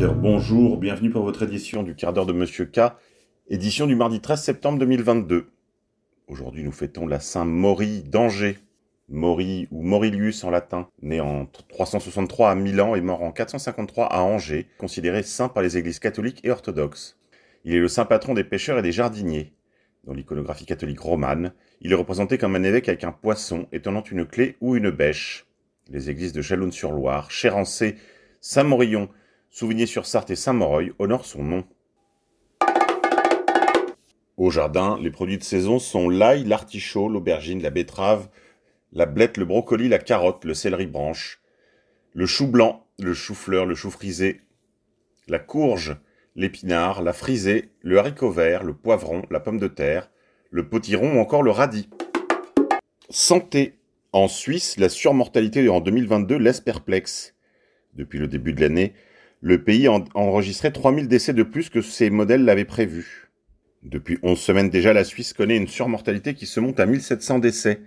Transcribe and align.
Bonjour, 0.00 0.76
bienvenue 0.76 1.10
pour 1.10 1.24
votre 1.24 1.42
édition 1.42 1.82
du 1.82 1.96
quart 1.96 2.12
d'heure 2.12 2.24
de 2.24 2.32
Monsieur 2.32 2.66
K, 2.66 2.92
édition 3.48 3.88
du 3.88 3.96
mardi 3.96 4.20
13 4.20 4.40
septembre 4.40 4.78
2022. 4.78 5.50
Aujourd'hui, 6.28 6.62
nous 6.62 6.70
fêtons 6.70 7.08
la 7.08 7.18
Saint 7.18 7.44
Maury 7.44 8.02
d'Angers. 8.04 8.58
Maury 9.08 9.66
ou 9.72 9.82
Maurilius 9.82 10.44
en 10.44 10.50
latin, 10.50 10.88
né 11.02 11.20
en 11.20 11.46
363 11.68 12.50
à 12.50 12.54
Milan 12.54 12.94
et 12.94 13.00
mort 13.00 13.22
en 13.22 13.32
453 13.32 14.06
à 14.06 14.20
Angers, 14.20 14.68
considéré 14.78 15.24
saint 15.24 15.48
par 15.48 15.64
les 15.64 15.76
églises 15.78 15.98
catholiques 15.98 16.44
et 16.44 16.52
orthodoxes. 16.52 17.18
Il 17.64 17.74
est 17.74 17.80
le 17.80 17.88
saint 17.88 18.04
patron 18.04 18.34
des 18.34 18.44
pêcheurs 18.44 18.78
et 18.78 18.82
des 18.82 18.92
jardiniers. 18.92 19.52
Dans 20.04 20.12
l'iconographie 20.12 20.66
catholique 20.66 21.00
romane, 21.00 21.52
il 21.80 21.90
est 21.90 21.96
représenté 21.96 22.38
comme 22.38 22.54
un 22.54 22.62
évêque 22.62 22.88
avec 22.88 23.02
un 23.02 23.12
poisson 23.12 23.66
et 23.72 23.80
tenant 23.80 24.04
une 24.04 24.26
clé 24.26 24.56
ou 24.60 24.76
une 24.76 24.90
bêche. 24.90 25.46
Les 25.88 26.08
églises 26.08 26.32
de 26.32 26.42
Chalonne-sur-Loire, 26.42 27.32
Chérancé, 27.32 27.96
Saint-Morillon, 28.40 29.08
Souvigné-sur-Sarthe 29.50 30.30
et 30.30 30.36
Saint-Moreuil 30.36 30.92
honorent 30.98 31.24
son 31.24 31.42
nom. 31.42 31.64
Au 34.36 34.50
jardin, 34.50 34.98
les 35.00 35.10
produits 35.10 35.38
de 35.38 35.42
saison 35.42 35.78
sont 35.78 36.08
l'ail, 36.08 36.44
l'artichaut, 36.44 37.08
l'aubergine, 37.08 37.62
la 37.62 37.70
betterave, 37.70 38.28
la 38.92 39.06
blette, 39.06 39.36
le 39.36 39.44
brocoli, 39.44 39.88
la 39.88 39.98
carotte, 39.98 40.44
le 40.44 40.54
céleri 40.54 40.86
branche, 40.86 41.40
le 42.12 42.24
chou 42.26 42.46
blanc, 42.46 42.86
le 43.00 43.14
chou-fleur, 43.14 43.66
le 43.66 43.74
chou 43.74 43.90
frisé, 43.90 44.42
la 45.26 45.38
courge, 45.38 45.96
l'épinard, 46.36 47.02
la 47.02 47.12
frisée, 47.12 47.70
le 47.82 47.98
haricot 47.98 48.30
vert, 48.30 48.62
le 48.62 48.74
poivron, 48.74 49.22
la 49.30 49.40
pomme 49.40 49.58
de 49.58 49.66
terre, 49.66 50.10
le 50.50 50.68
potiron 50.68 51.16
ou 51.16 51.20
encore 51.20 51.42
le 51.42 51.50
radis. 51.50 51.88
Santé. 53.10 53.74
En 54.12 54.26
Suisse, 54.26 54.78
la 54.78 54.88
surmortalité 54.88 55.68
en 55.68 55.80
2022 55.80 56.38
laisse 56.38 56.62
perplexe. 56.62 57.34
Depuis 57.92 58.18
le 58.18 58.26
début 58.26 58.54
de 58.54 58.62
l'année, 58.62 58.94
le 59.40 59.62
pays 59.62 59.86
a 59.86 59.92
enregistré 60.14 60.72
3000 60.72 61.08
décès 61.08 61.32
de 61.32 61.42
plus 61.42 61.70
que 61.70 61.80
ses 61.80 62.10
modèles 62.10 62.44
l'avaient 62.44 62.64
prévu. 62.64 63.28
Depuis 63.82 64.18
11 64.22 64.38
semaines 64.38 64.70
déjà, 64.70 64.92
la 64.92 65.04
Suisse 65.04 65.32
connaît 65.32 65.56
une 65.56 65.68
surmortalité 65.68 66.34
qui 66.34 66.46
se 66.46 66.58
monte 66.58 66.80
à 66.80 66.86
1700 66.86 67.38
décès. 67.38 67.80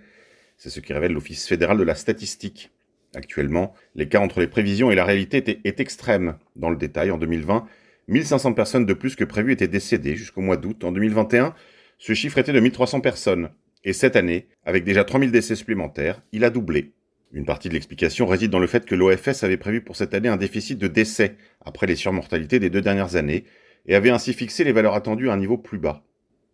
C'est 0.56 0.70
ce 0.70 0.80
qui 0.80 0.92
révèle 0.92 1.12
l'Office 1.12 1.46
fédéral 1.46 1.76
de 1.76 1.82
la 1.82 1.94
statistique. 1.94 2.70
Actuellement, 3.14 3.74
l'écart 3.94 4.22
entre 4.22 4.40
les 4.40 4.46
prévisions 4.46 4.90
et 4.90 4.94
la 4.94 5.04
réalité 5.04 5.38
est, 5.46 5.60
est 5.64 5.80
extrême. 5.80 6.38
Dans 6.56 6.70
le 6.70 6.76
détail, 6.76 7.10
en 7.10 7.18
2020, 7.18 7.66
1500 8.08 8.54
personnes 8.54 8.86
de 8.86 8.94
plus 8.94 9.16
que 9.16 9.24
prévu 9.24 9.52
étaient 9.52 9.68
décédées 9.68 10.16
jusqu'au 10.16 10.40
mois 10.40 10.56
d'août. 10.56 10.84
En 10.84 10.92
2021, 10.92 11.54
ce 11.98 12.14
chiffre 12.14 12.38
était 12.38 12.54
de 12.54 12.60
1300 12.60 13.00
personnes. 13.00 13.50
Et 13.84 13.92
cette 13.92 14.16
année, 14.16 14.46
avec 14.64 14.84
déjà 14.84 15.04
3000 15.04 15.30
décès 15.30 15.56
supplémentaires, 15.56 16.22
il 16.32 16.44
a 16.44 16.50
doublé. 16.50 16.92
Une 17.34 17.46
partie 17.46 17.70
de 17.70 17.74
l'explication 17.74 18.26
réside 18.26 18.50
dans 18.50 18.58
le 18.58 18.66
fait 18.66 18.84
que 18.84 18.94
l'OFS 18.94 19.42
avait 19.42 19.56
prévu 19.56 19.80
pour 19.80 19.96
cette 19.96 20.12
année 20.12 20.28
un 20.28 20.36
déficit 20.36 20.78
de 20.78 20.86
décès 20.86 21.36
après 21.64 21.86
les 21.86 21.96
surmortalités 21.96 22.58
des 22.58 22.68
deux 22.68 22.82
dernières 22.82 23.16
années 23.16 23.44
et 23.86 23.94
avait 23.94 24.10
ainsi 24.10 24.34
fixé 24.34 24.64
les 24.64 24.72
valeurs 24.72 24.94
attendues 24.94 25.30
à 25.30 25.32
un 25.32 25.38
niveau 25.38 25.56
plus 25.56 25.78
bas. 25.78 26.04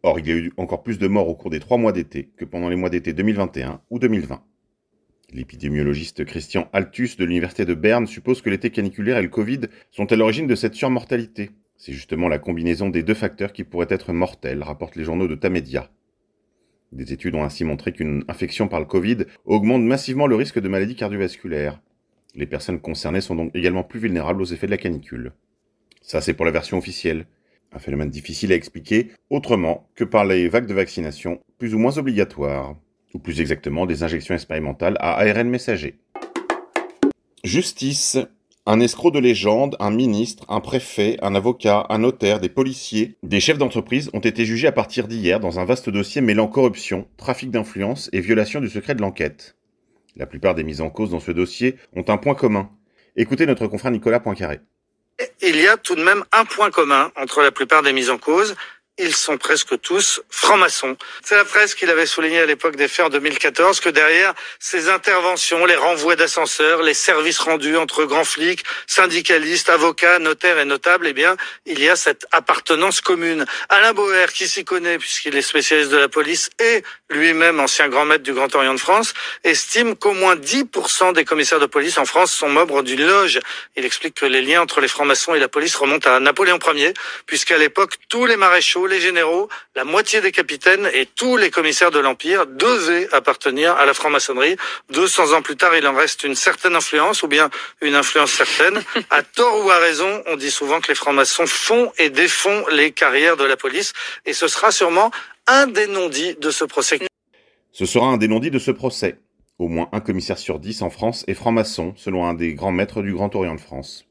Or, 0.05 0.21
il 0.21 0.29
y 0.29 0.31
a 0.31 0.37
eu 0.37 0.53
encore 0.57 0.85
plus 0.85 0.99
de 0.99 1.09
morts 1.09 1.29
au 1.29 1.35
cours 1.35 1.51
des 1.51 1.59
trois 1.59 1.79
mois 1.79 1.91
d'été 1.91 2.31
que 2.37 2.45
pendant 2.45 2.69
les 2.69 2.77
mois 2.77 2.91
d'été 2.91 3.13
2021 3.13 3.81
ou 3.91 3.99
2020. 3.99 4.41
L'épidémiologiste 5.33 6.25
Christian 6.25 6.69
Altus 6.73 7.17
de 7.17 7.25
l'Université 7.25 7.65
de 7.65 7.75
Berne 7.75 8.07
suppose 8.07 8.41
que 8.41 8.49
l'été 8.49 8.71
caniculaire 8.71 9.19
et 9.19 9.23
le 9.23 9.29
Covid 9.29 9.63
sont 9.91 10.11
à 10.13 10.17
l'origine 10.17 10.47
de 10.47 10.55
cette 10.55 10.75
surmortalité. 10.75 11.51
C'est 11.77 11.93
justement 11.93 12.29
la 12.29 12.39
combinaison 12.39 12.89
des 12.89 13.03
deux 13.03 13.15
facteurs 13.15 13.53
qui 13.53 13.65
pourraient 13.65 13.87
être 13.91 14.13
mortels, 14.13 14.63
rapportent 14.63 14.97
les 14.97 15.05
journaux 15.05 15.29
de 15.29 15.35
Tamedia. 15.35 15.91
Des 16.93 17.13
études 17.13 17.35
ont 17.35 17.45
ainsi 17.45 17.65
montré 17.65 17.93
qu'une 17.93 18.25
infection 18.29 18.69
par 18.69 18.81
le 18.81 18.87
Covid 18.87 19.27
augmente 19.45 19.83
massivement 19.83 20.27
le 20.27 20.37
risque 20.37 20.59
de 20.59 20.69
maladies 20.69 20.97
cardiovasculaires. 20.97 21.81
Les 22.35 22.47
personnes 22.47 22.81
concernées 22.81 23.21
sont 23.21 23.35
donc 23.35 23.55
également 23.55 23.83
plus 23.83 24.01
vulnérables 24.01 24.41
aux 24.41 24.47
effets 24.47 24.67
de 24.67 24.73
la 24.73 24.79
canicule. 24.79 25.33
Ça, 26.03 26.21
c'est 26.21 26.35
pour 26.35 26.47
la 26.47 26.53
version 26.53 26.79
officielle. 26.79 27.27
Un 27.73 27.79
phénomène 27.79 28.09
difficile 28.09 28.53
à 28.53 28.55
expliquer 28.55 29.11
autrement 29.29 29.89
que 29.95 30.05
par 30.05 30.25
les 30.25 30.49
vagues 30.49 30.67
de 30.67 30.75
vaccination 30.75 31.41
plus 31.59 31.75
ou 31.75 31.79
moins 31.79 31.99
obligatoires, 31.99 32.77
ou 33.13 33.19
plus 33.19 33.41
exactement 33.41 33.85
des 33.85 34.03
injections 34.03 34.35
expérimentales 34.35 34.97
à 35.01 35.19
ARN 35.19 35.49
messager. 35.49 35.99
Justice. 37.45 38.19
Un 38.71 38.81
escroc 38.81 39.13
de 39.13 39.19
légende, 39.19 39.77
un 39.81 39.91
ministre, 39.91 40.45
un 40.51 40.61
préfet, 40.61 41.17
un 41.23 41.35
avocat, 41.35 41.87
un 41.89 42.01
notaire, 42.01 42.39
des 42.39 42.51
policiers, 42.51 43.17
des 43.23 43.41
chefs 43.41 43.57
d'entreprise 43.57 44.11
ont 44.13 44.19
été 44.19 44.45
jugés 44.45 44.67
à 44.67 44.73
partir 44.73 45.09
d'hier 45.09 45.41
dans 45.41 45.59
un 45.59 45.65
vaste 45.65 45.89
dossier 45.89 46.21
mêlant 46.21 46.49
corruption, 46.49 47.09
trafic 47.17 47.51
d'influence 47.51 48.11
et 48.13 48.21
violation 48.21 48.61
du 48.61 48.69
secret 48.69 48.95
de 48.95 49.01
l'enquête. 49.01 49.57
La 50.17 50.27
plupart 50.27 50.55
des 50.55 50.65
mises 50.65 50.83
en 50.83 50.91
cause 50.91 51.09
dans 51.09 51.19
ce 51.19 51.31
dossier 51.33 51.77
ont 51.97 52.05
un 52.09 52.19
point 52.19 52.35
commun. 52.35 52.69
Écoutez 53.17 53.47
notre 53.47 53.69
confrère 53.69 53.91
Nicolas 53.91 54.21
Poincaré 54.21 54.61
il 55.43 55.57
y 55.57 55.67
a 55.67 55.77
tout 55.77 55.95
de 55.95 56.03
même 56.03 56.25
un 56.33 56.45
point 56.45 56.71
commun 56.71 57.11
entre 57.17 57.43
la 57.43 57.51
plupart 57.51 57.83
des 57.83 57.93
mises 57.93 58.11
en 58.11 58.19
cause, 58.19 58.57
ils 58.99 59.15
sont 59.15 59.39
presque 59.39 59.81
tous 59.81 60.21
francs-maçons. 60.29 60.97
C'est 61.23 61.37
la 61.37 61.45
presse 61.45 61.75
qui 61.75 61.87
l'avait 61.87 62.07
souligné 62.07 62.41
à 62.41 62.47
l'époque 62.47 62.77
des 62.77 62.89
faits 62.89 63.07
en 63.07 63.09
2014 63.11 63.81
que 63.81 63.89
derrière 63.89 64.35
ces 64.59 64.89
interventions, 64.89 65.65
les 65.67 65.77
renvois 65.77 66.17
d'ascenseurs, 66.17 66.83
les 66.83 66.95
services 66.95 67.39
rendus 67.39 67.77
entre 67.77 68.05
grands 68.05 68.25
flics, 68.25 68.65
syndicalistes, 68.87 69.71
avocats, 69.71 70.19
notaires 70.19 70.59
et 70.59 70.65
notables, 70.65 71.07
eh 71.07 71.13
bien, 71.13 71.37
il 71.67 71.81
y 71.81 71.89
a 71.89 71.97
cette 71.97 72.27
appartenance 72.33 73.01
commune. 73.01 73.47
Alain 73.69 73.93
Boer, 73.93 74.33
qui 74.33 74.49
s'y 74.49 74.65
connaît 74.65 74.99
puisqu'il 74.99 75.37
est 75.37 75.43
spécialiste 75.43 75.91
de 75.91 75.97
la 75.97 76.09
police 76.09 76.51
et 76.59 76.83
lui-même 77.11 77.61
ancien 77.61 77.89
grand 77.89 78.05
maître 78.05 78.25
du 78.25 78.33
Grand 78.33 78.55
Orient 78.55 78.75
de 78.75 78.81
France, 78.81 79.15
estime 79.45 79.97
qu'au 79.97 80.13
moins 80.13 80.37
10% 80.37 81.13
des 81.13 81.25
commissaires 81.25 81.61
de 81.61 81.67
police 81.67 81.99
en 81.99 82.05
France 82.05 82.33
sont 82.33 82.49
membres 82.49 82.83
d'une 82.83 83.07
loge. 83.07 83.39
Il 83.77 83.85
explique 83.85 84.15
que 84.15 84.27
les 84.27 84.43
liens 84.43 84.63
entre 84.63 84.81
les 84.81 84.89
francs-maçons 84.89 85.35
et 85.35 85.39
la 85.39 85.49
police 85.49 85.77
remontent 85.77 86.11
à 86.11 86.21
Napoléon 86.21 86.59
Ier, 86.75 86.93
puisqu'à 87.27 87.59
l'époque, 87.59 87.95
tous 88.09 88.27
les 88.27 88.37
maréchaux 88.37 88.88
les 88.89 89.01
généraux, 89.01 89.49
la 89.77 89.85
moitié 89.85 90.21
des 90.21 90.33
capitaines 90.33 90.89
et 90.93 91.07
tous 91.07 91.37
les 91.37 91.51
commissaires 91.51 91.91
de 91.91 91.99
l'Empire 91.99 92.47
devaient 92.47 93.09
appartenir 93.13 93.75
à 93.77 93.87
la 93.87 93.95
franc-maçonnerie. 93.95 94.57
200 94.91 95.35
ans 95.35 95.43
plus 95.43 95.57
tard, 95.57 95.77
il 95.77 95.87
en 95.87 95.95
reste 95.95 96.25
une 96.25 96.35
certaine 96.35 96.75
influence, 96.75 97.23
ou 97.23 97.29
bien 97.29 97.51
une 97.81 97.95
influence 97.95 98.33
certaine. 98.33 98.83
À 99.11 99.23
tort 99.23 99.65
ou 99.65 99.71
à 99.71 99.79
raison, 99.79 100.23
on 100.27 100.37
dit 100.37 100.51
souvent 100.51 100.81
que 100.81 100.89
les 100.89 100.95
francs-maçons 100.95 101.47
font 101.47 101.93
et 101.99 102.11
défont 102.11 102.65
les 102.73 102.93
carrières 102.93 103.37
de 103.37 103.45
la 103.45 103.57
police, 103.57 103.93
et 104.27 104.33
ce 104.33 104.49
sera 104.49 104.71
sûrement 104.71 105.11
un 105.47 105.67
des 105.67 105.87
non-dits 105.87 106.37
de 106.41 106.51
ce 106.51 106.65
procès. 106.65 106.99
Ce 107.73 107.87
sera 107.87 108.07
un 108.07 108.17
des 108.17 108.29
non-dits 108.29 108.51
de 108.51 108.59
ce 108.59 108.71
procès. 108.71 109.19
Au 109.59 109.69
moins 109.69 109.89
un 109.93 110.01
commissaire 110.01 110.39
sur 110.39 110.59
dix 110.59 110.83
en 110.83 110.91
France 110.91 111.25
est 111.27 111.35
franc-maçon, 111.35 111.95
selon 111.97 112.27
un 112.27 112.35
des 112.35 112.55
grands 112.55 112.73
maîtres 112.73 113.03
du 113.03 113.13
Grand 113.13 113.35
Orient 113.35 113.55
de 113.55 113.61
France. 113.61 114.07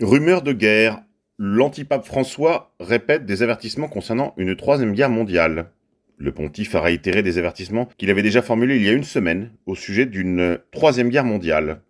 Rumeur 0.00 0.42
de 0.42 0.52
guerre, 0.52 1.00
l'antipape 1.38 2.04
François 2.04 2.74
répète 2.80 3.24
des 3.24 3.44
avertissements 3.44 3.86
concernant 3.86 4.34
une 4.36 4.56
troisième 4.56 4.92
guerre 4.92 5.08
mondiale. 5.08 5.70
Le 6.16 6.32
pontife 6.32 6.74
a 6.74 6.80
réitéré 6.80 7.22
des 7.22 7.38
avertissements 7.38 7.88
qu'il 7.96 8.10
avait 8.10 8.22
déjà 8.22 8.42
formulés 8.42 8.76
il 8.76 8.82
y 8.82 8.88
a 8.88 8.92
une 8.92 9.04
semaine 9.04 9.52
au 9.66 9.76
sujet 9.76 10.04
d'une 10.04 10.58
troisième 10.72 11.10
guerre 11.10 11.24
mondiale. 11.24 11.82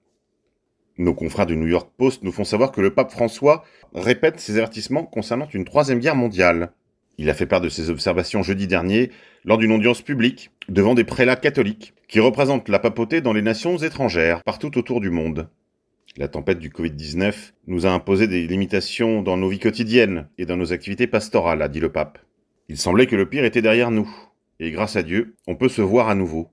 Nos 0.99 1.15
confrères 1.15 1.47
du 1.47 1.57
New 1.57 1.67
York 1.67 1.91
Post 1.97 2.25
nous 2.25 2.33
font 2.33 2.45
savoir 2.45 2.73
que 2.73 2.83
le 2.83 2.93
pape 2.93 3.11
François 3.11 3.65
répète 3.95 4.39
ses 4.39 4.59
avertissements 4.59 5.05
concernant 5.05 5.49
une 5.55 5.65
troisième 5.65 6.01
guerre 6.01 6.17
mondiale. 6.17 6.73
Il 7.17 7.31
a 7.31 7.35
fait 7.35 7.47
part 7.47 7.63
de 7.63 7.71
ses 7.71 7.89
observations 7.89 8.43
jeudi 8.43 8.67
dernier 8.67 9.11
lors 9.45 9.57
d'une 9.57 9.73
audience 9.73 10.03
publique 10.03 10.51
devant 10.69 10.95
des 10.95 11.05
prélats 11.05 11.37
catholiques 11.37 11.94
qui 12.06 12.21
représentent 12.21 12.69
la 12.69 12.79
papauté 12.79 13.23
dans 13.23 13.33
les 13.33 13.43
nations 13.43 13.79
étrangères 13.79 14.43
partout 14.43 14.77
autour 14.77 15.01
du 15.01 15.09
monde. 15.09 15.49
La 16.19 16.26
tempête 16.26 16.59
du 16.59 16.70
Covid-19 16.70 17.53
nous 17.69 17.87
a 17.87 17.91
imposé 17.91 18.26
des 18.26 18.49
limitations 18.49 19.23
dans 19.23 19.37
nos 19.37 19.49
vies 19.49 19.61
quotidiennes 19.61 20.26
et 20.37 20.47
dans 20.47 20.56
nos 20.56 20.73
activités 20.73 21.06
pastorales, 21.06 21.62
a 21.62 21.69
dit 21.69 21.79
le 21.79 21.93
pape. 21.93 22.19
Il 22.69 22.76
semblait 22.76 23.06
que 23.06 23.15
le 23.15 23.29
pire 23.29 23.44
était 23.44 23.62
derrière 23.62 23.93
nous, 23.93 24.11
et 24.59 24.73
grâce 24.73 24.97
à 24.97 25.05
Dieu, 25.05 25.37
on 25.47 25.55
peut 25.55 25.69
se 25.69 25.81
voir 25.81 26.09
à 26.09 26.17
nouveau. 26.17 26.49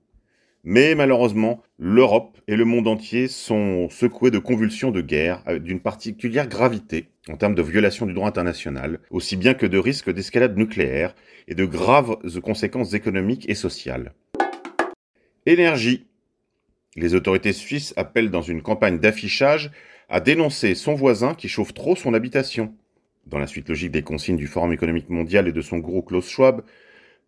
Mais 0.62 0.94
malheureusement, 0.94 1.64
l'Europe 1.80 2.38
et 2.46 2.54
le 2.54 2.64
monde 2.64 2.86
entier 2.86 3.26
sont 3.26 3.88
secoués 3.88 4.30
de 4.30 4.38
convulsions 4.38 4.92
de 4.92 5.00
guerre 5.00 5.42
d'une 5.58 5.80
particulière 5.80 6.46
gravité 6.46 7.08
en 7.28 7.36
termes 7.36 7.56
de 7.56 7.62
violation 7.62 8.06
du 8.06 8.12
droit 8.12 8.28
international, 8.28 9.00
aussi 9.10 9.36
bien 9.36 9.54
que 9.54 9.66
de 9.66 9.78
risques 9.78 10.12
d'escalade 10.12 10.56
nucléaire 10.56 11.16
et 11.48 11.56
de 11.56 11.64
graves 11.64 12.18
conséquences 12.40 12.94
économiques 12.94 13.48
et 13.48 13.56
sociales. 13.56 14.14
Énergie. 15.44 16.06
Les 16.96 17.14
autorités 17.14 17.52
suisses 17.52 17.92
appellent 17.96 18.30
dans 18.30 18.42
une 18.42 18.62
campagne 18.62 18.98
d'affichage 18.98 19.70
à 20.08 20.20
dénoncer 20.20 20.74
son 20.74 20.94
voisin 20.94 21.34
qui 21.34 21.48
chauffe 21.48 21.74
trop 21.74 21.94
son 21.94 22.14
habitation. 22.14 22.74
Dans 23.26 23.38
la 23.38 23.46
suite 23.46 23.68
logique 23.68 23.92
des 23.92 24.02
consignes 24.02 24.38
du 24.38 24.46
Forum 24.46 24.72
économique 24.72 25.10
mondial 25.10 25.46
et 25.46 25.52
de 25.52 25.60
son 25.60 25.78
gourou 25.78 26.00
Klaus 26.00 26.28
Schwab, 26.28 26.62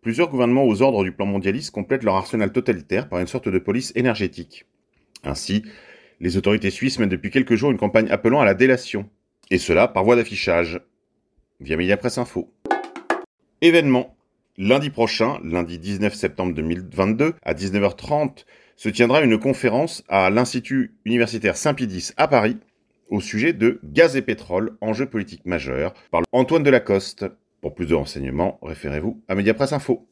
plusieurs 0.00 0.30
gouvernements 0.30 0.64
aux 0.64 0.80
ordres 0.80 1.04
du 1.04 1.12
plan 1.12 1.26
mondialiste 1.26 1.70
complètent 1.70 2.04
leur 2.04 2.14
arsenal 2.14 2.50
totalitaire 2.50 3.10
par 3.10 3.20
une 3.20 3.26
sorte 3.26 3.48
de 3.48 3.58
police 3.58 3.92
énergétique. 3.94 4.64
Ainsi, 5.22 5.64
les 6.20 6.38
autorités 6.38 6.70
suisses 6.70 6.98
mènent 6.98 7.08
depuis 7.10 7.30
quelques 7.30 7.56
jours 7.56 7.70
une 7.70 7.78
campagne 7.78 8.10
appelant 8.10 8.40
à 8.40 8.46
la 8.46 8.54
délation, 8.54 9.10
et 9.50 9.58
cela 9.58 9.86
par 9.86 10.02
voie 10.04 10.16
d'affichage, 10.16 10.80
via 11.60 11.76
Media 11.76 11.96
Presse 11.98 12.18
Info. 12.18 12.50
Événement. 13.60 14.14
Lundi 14.56 14.90
prochain, 14.90 15.38
lundi 15.44 15.78
19 15.78 16.14
septembre 16.14 16.54
2022, 16.54 17.34
à 17.42 17.54
19h30, 17.54 18.44
se 18.78 18.88
tiendra 18.88 19.22
une 19.22 19.38
conférence 19.38 20.04
à 20.08 20.30
l'Institut 20.30 20.94
universitaire 21.04 21.56
Saint-Pédis 21.56 22.12
à 22.16 22.28
Paris 22.28 22.56
au 23.10 23.20
sujet 23.20 23.52
de 23.52 23.80
gaz 23.82 24.16
et 24.16 24.22
pétrole, 24.22 24.76
enjeu 24.80 25.06
politique 25.06 25.44
majeur, 25.44 25.94
par 26.12 26.22
Antoine 26.32 26.62
Delacoste. 26.62 27.26
Pour 27.60 27.74
plus 27.74 27.86
de 27.86 27.94
renseignements, 27.94 28.60
référez-vous 28.62 29.20
à 29.26 29.34
Mediapresse 29.34 29.72
Info. 29.72 30.06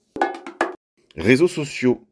Réseaux 1.16 1.46
sociaux. 1.46 2.04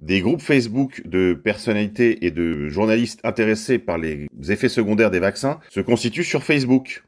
Des 0.00 0.22
groupes 0.22 0.40
Facebook 0.40 1.06
de 1.06 1.34
personnalités 1.34 2.24
et 2.24 2.30
de 2.30 2.68
journalistes 2.70 3.20
intéressés 3.22 3.78
par 3.78 3.98
les 3.98 4.28
effets 4.48 4.70
secondaires 4.70 5.10
des 5.10 5.18
vaccins 5.18 5.60
se 5.68 5.80
constituent 5.80 6.24
sur 6.24 6.42
Facebook. 6.42 7.04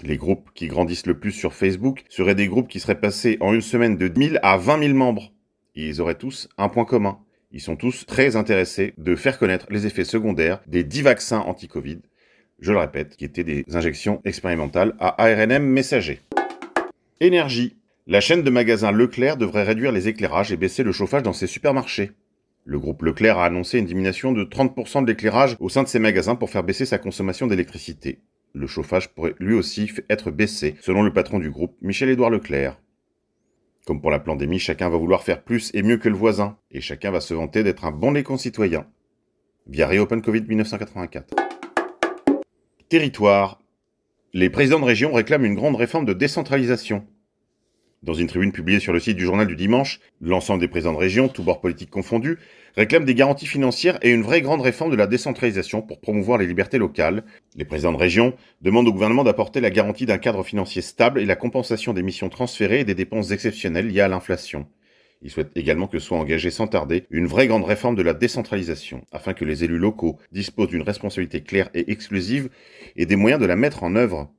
Les 0.00 0.16
groupes 0.16 0.50
qui 0.54 0.68
grandissent 0.68 1.06
le 1.06 1.18
plus 1.18 1.32
sur 1.32 1.54
Facebook 1.54 2.04
seraient 2.08 2.36
des 2.36 2.46
groupes 2.46 2.68
qui 2.68 2.78
seraient 2.78 3.00
passés 3.00 3.36
en 3.40 3.52
une 3.52 3.60
semaine 3.60 3.96
de 3.96 4.08
1000 4.08 4.38
à 4.44 4.58
20 4.58 4.78
000 4.78 4.94
membres. 4.94 5.32
Ils 5.74 6.00
auraient 6.00 6.14
tous 6.14 6.48
un 6.56 6.68
point 6.68 6.84
commun. 6.84 7.18
Ils 7.54 7.60
sont 7.60 7.76
tous 7.76 8.04
très 8.04 8.34
intéressés 8.34 8.94
de 8.98 9.14
faire 9.14 9.38
connaître 9.38 9.66
les 9.70 9.86
effets 9.86 10.02
secondaires 10.02 10.60
des 10.66 10.82
10 10.82 11.02
vaccins 11.02 11.38
anti-Covid, 11.38 12.00
je 12.58 12.72
le 12.72 12.78
répète, 12.78 13.16
qui 13.16 13.24
étaient 13.24 13.44
des 13.44 13.64
injections 13.72 14.20
expérimentales 14.24 14.96
à 14.98 15.22
ARNM 15.22 15.62
messager. 15.62 16.20
Énergie. 17.20 17.76
La 18.08 18.20
chaîne 18.20 18.42
de 18.42 18.50
magasins 18.50 18.90
Leclerc 18.90 19.36
devrait 19.36 19.62
réduire 19.62 19.92
les 19.92 20.08
éclairages 20.08 20.50
et 20.50 20.56
baisser 20.56 20.82
le 20.82 20.90
chauffage 20.90 21.22
dans 21.22 21.32
ses 21.32 21.46
supermarchés. 21.46 22.10
Le 22.64 22.80
groupe 22.80 23.02
Leclerc 23.02 23.38
a 23.38 23.46
annoncé 23.46 23.78
une 23.78 23.86
diminution 23.86 24.32
de 24.32 24.42
30% 24.42 25.02
de 25.02 25.06
l'éclairage 25.06 25.56
au 25.60 25.68
sein 25.68 25.84
de 25.84 25.88
ses 25.88 26.00
magasins 26.00 26.34
pour 26.34 26.50
faire 26.50 26.64
baisser 26.64 26.86
sa 26.86 26.98
consommation 26.98 27.46
d'électricité. 27.46 28.18
Le 28.52 28.66
chauffage 28.66 29.14
pourrait 29.14 29.36
lui 29.38 29.54
aussi 29.54 29.92
être 30.10 30.32
baissé, 30.32 30.74
selon 30.80 31.04
le 31.04 31.12
patron 31.12 31.38
du 31.38 31.50
groupe, 31.50 31.76
Michel-Édouard 31.82 32.30
Leclerc. 32.30 32.80
Comme 33.86 34.00
pour 34.00 34.10
la 34.10 34.18
pandémie, 34.18 34.58
chacun 34.58 34.88
va 34.88 34.96
vouloir 34.96 35.22
faire 35.22 35.42
plus 35.42 35.70
et 35.74 35.82
mieux 35.82 35.98
que 35.98 36.08
le 36.08 36.16
voisin, 36.16 36.56
et 36.70 36.80
chacun 36.80 37.10
va 37.10 37.20
se 37.20 37.34
vanter 37.34 37.62
d'être 37.62 37.84
un 37.84 37.90
bon 37.90 38.12
des 38.12 38.22
concitoyens. 38.22 38.86
Via 39.66 39.86
Reopen 39.86 40.22
Covid 40.22 40.42
1984. 40.42 41.34
Territoire. 42.88 43.60
Les 44.32 44.48
présidents 44.48 44.80
de 44.80 44.84
région 44.84 45.12
réclament 45.12 45.44
une 45.44 45.54
grande 45.54 45.76
réforme 45.76 46.06
de 46.06 46.14
décentralisation. 46.14 47.06
Dans 48.04 48.12
une 48.12 48.26
tribune 48.26 48.52
publiée 48.52 48.80
sur 48.80 48.92
le 48.92 49.00
site 49.00 49.16
du 49.16 49.24
journal 49.24 49.46
du 49.46 49.56
dimanche, 49.56 49.98
l'ensemble 50.20 50.60
des 50.60 50.68
présidents 50.68 50.92
de 50.92 50.98
région, 50.98 51.28
tous 51.28 51.42
bords 51.42 51.62
politiques 51.62 51.88
confondus, 51.88 52.36
réclament 52.76 53.06
des 53.06 53.14
garanties 53.14 53.46
financières 53.46 53.98
et 54.02 54.10
une 54.10 54.20
vraie 54.20 54.42
grande 54.42 54.60
réforme 54.60 54.90
de 54.90 54.96
la 54.96 55.06
décentralisation 55.06 55.80
pour 55.80 56.00
promouvoir 56.00 56.36
les 56.36 56.46
libertés 56.46 56.76
locales. 56.76 57.24
Les 57.56 57.64
présidents 57.64 57.92
de 57.92 57.96
région 57.96 58.34
demandent 58.60 58.88
au 58.88 58.92
gouvernement 58.92 59.24
d'apporter 59.24 59.62
la 59.62 59.70
garantie 59.70 60.04
d'un 60.04 60.18
cadre 60.18 60.42
financier 60.42 60.82
stable 60.82 61.18
et 61.18 61.24
la 61.24 61.34
compensation 61.34 61.94
des 61.94 62.02
missions 62.02 62.28
transférées 62.28 62.80
et 62.80 62.84
des 62.84 62.94
dépenses 62.94 63.30
exceptionnelles 63.30 63.88
liées 63.88 64.02
à 64.02 64.08
l'inflation. 64.08 64.66
Ils 65.22 65.30
souhaitent 65.30 65.56
également 65.56 65.86
que 65.86 65.98
soit 65.98 66.18
engagée 66.18 66.50
sans 66.50 66.66
tarder 66.66 67.06
une 67.08 67.26
vraie 67.26 67.46
grande 67.46 67.64
réforme 67.64 67.96
de 67.96 68.02
la 68.02 68.12
décentralisation, 68.12 69.06
afin 69.12 69.32
que 69.32 69.46
les 69.46 69.64
élus 69.64 69.78
locaux 69.78 70.18
disposent 70.30 70.68
d'une 70.68 70.82
responsabilité 70.82 71.40
claire 71.40 71.70
et 71.72 71.90
exclusive 71.90 72.50
et 72.96 73.06
des 73.06 73.16
moyens 73.16 73.40
de 73.40 73.46
la 73.46 73.56
mettre 73.56 73.82
en 73.82 73.96
œuvre. 73.96 74.30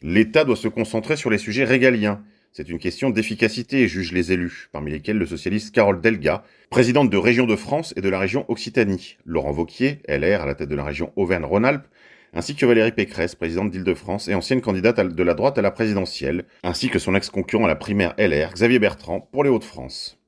L'État 0.00 0.44
doit 0.44 0.56
se 0.56 0.68
concentrer 0.68 1.16
sur 1.16 1.28
les 1.28 1.36
sujets 1.36 1.64
régaliens, 1.64 2.22
c'est 2.52 2.68
une 2.68 2.78
question 2.78 3.10
d'efficacité, 3.10 3.86
jugent 3.88 4.12
les 4.12 4.32
élus, 4.32 4.68
parmi 4.72 4.90
lesquels 4.90 5.18
le 5.18 5.26
socialiste 5.26 5.74
Carole 5.74 6.00
Delga, 6.00 6.42
présidente 6.70 7.10
de 7.10 7.16
Région 7.16 7.46
de 7.46 7.56
France 7.56 7.94
et 7.96 8.00
de 8.00 8.08
la 8.08 8.18
région 8.18 8.44
Occitanie, 8.48 9.16
Laurent 9.24 9.52
Vauquier, 9.52 10.00
LR 10.08 10.42
à 10.42 10.46
la 10.46 10.54
tête 10.54 10.68
de 10.68 10.74
la 10.74 10.84
région 10.84 11.12
Auvergne-Rhône-Alpes, 11.16 11.86
ainsi 12.34 12.54
que 12.54 12.66
Valérie 12.66 12.92
Pécresse, 12.92 13.34
présidente 13.34 13.70
d'Île-de-France 13.70 14.28
et 14.28 14.34
ancienne 14.34 14.60
candidate 14.60 15.00
de 15.00 15.22
la 15.22 15.34
droite 15.34 15.58
à 15.58 15.62
la 15.62 15.70
présidentielle, 15.70 16.44
ainsi 16.62 16.88
que 16.88 16.98
son 16.98 17.14
ex-concurrent 17.14 17.64
à 17.64 17.68
la 17.68 17.76
primaire 17.76 18.14
LR, 18.18 18.52
Xavier 18.54 18.78
Bertrand, 18.78 19.20
pour 19.20 19.44
les 19.44 19.50
Hauts-de-France. 19.50 20.18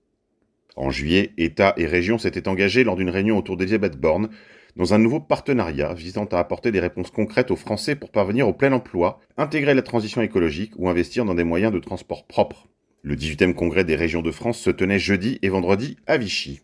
En 0.77 0.91
juillet, 0.91 1.33
État 1.37 1.75
et 1.77 1.87
région 1.87 2.17
s'étaient 2.19 2.49
engagés 2.49 2.85
lors 2.85 2.97
d'une 2.97 3.11
réunion 3.11 3.37
autour 3.37 3.57
d'Elisabeth 3.57 3.97
Borne 3.97 4.31
dans 4.77 4.95
un 4.95 4.99
nouveau 4.99 5.21
partenariat 5.21 5.95
visant 5.95 6.27
à 6.27 6.39
apporter 6.39 6.73
des 6.73 6.81
réponses 6.81 7.11
concrètes 7.11 7.51
aux 7.51 7.57
Français 7.57 7.97
pour 7.97 8.11
parvenir 8.11 8.49
au 8.49 8.53
plein 8.53 8.73
emploi, 8.73 9.21
intégrer 9.37 9.75
la 9.75 9.83
transition 9.83 10.23
écologique 10.23 10.73
ou 10.77 10.89
investir 10.89 11.25
dans 11.25 11.35
des 11.35 11.45
moyens 11.45 11.73
de 11.73 11.79
transport 11.79 12.27
propres. 12.27 12.69
Le 13.03 13.17
18e 13.17 13.55
congrès 13.55 13.85
des 13.85 13.97
régions 13.97 14.23
de 14.23 14.31
France 14.31 14.59
se 14.59 14.71
tenait 14.71 14.99
jeudi 14.99 15.39
et 15.43 15.49
vendredi 15.49 15.97
à 16.07 16.19
Vichy. 16.19 16.61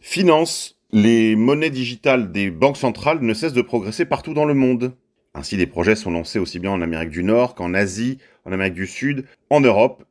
Finance. 0.00 0.76
Les 0.92 1.36
monnaies 1.36 1.70
digitales 1.70 2.32
des 2.32 2.50
banques 2.50 2.76
centrales 2.76 3.20
ne 3.20 3.32
cessent 3.32 3.52
de 3.52 3.62
progresser 3.62 4.04
partout 4.04 4.34
dans 4.34 4.44
le 4.44 4.54
monde. 4.54 4.92
Ainsi, 5.34 5.56
des 5.56 5.68
projets 5.68 5.94
sont 5.94 6.10
lancés 6.10 6.40
aussi 6.40 6.58
bien 6.58 6.72
en 6.72 6.80
Amérique 6.80 7.10
du 7.10 7.22
Nord 7.22 7.54
qu'en 7.54 7.74
Asie, 7.74 8.18
en 8.44 8.50
Amérique 8.50 8.74
du 8.74 8.88
Sud, 8.88 9.24
en 9.50 9.60
Europe 9.60 10.04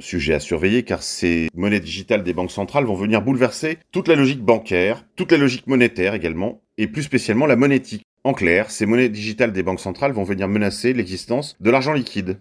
Sujet 0.00 0.32
à 0.32 0.40
surveiller 0.40 0.82
car 0.82 1.02
ces 1.02 1.48
monnaies 1.54 1.78
digitales 1.78 2.24
des 2.24 2.32
banques 2.32 2.50
centrales 2.50 2.84
vont 2.84 2.94
venir 2.94 3.20
bouleverser 3.20 3.78
toute 3.92 4.08
la 4.08 4.16
logique 4.16 4.42
bancaire, 4.42 5.04
toute 5.14 5.30
la 5.30 5.36
logique 5.36 5.66
monétaire 5.66 6.14
également, 6.14 6.62
et 6.78 6.86
plus 6.86 7.02
spécialement 7.02 7.44
la 7.44 7.56
monétique. 7.56 8.02
En 8.24 8.32
clair, 8.32 8.70
ces 8.70 8.86
monnaies 8.86 9.10
digitales 9.10 9.52
des 9.52 9.62
banques 9.62 9.80
centrales 9.80 10.12
vont 10.12 10.24
venir 10.24 10.48
menacer 10.48 10.94
l'existence 10.94 11.54
de 11.60 11.70
l'argent 11.70 11.92
liquide. 11.92 12.40